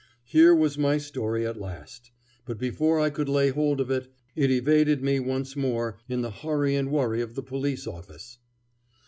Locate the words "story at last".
0.97-2.09